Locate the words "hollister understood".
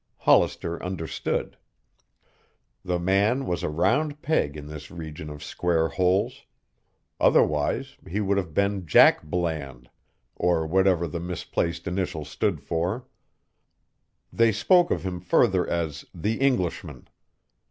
0.17-1.57